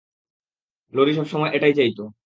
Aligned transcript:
Lorry 0.93 1.13
সবসময় 1.13 1.51
এটাই 1.53 1.73
চাইত। 1.73 1.99